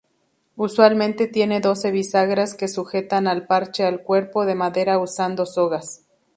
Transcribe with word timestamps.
Usualmente 0.55 1.27
tiene 1.27 1.59
doce 1.59 1.91
bisagras 1.91 2.55
que 2.55 2.67
sujetan 2.67 3.27
el 3.27 3.45
parche 3.45 3.85
al 3.85 4.01
cuerpo 4.01 4.47
de 4.47 4.55
madera 4.55 4.97
usando 4.97 5.45
sogas. 5.45 6.05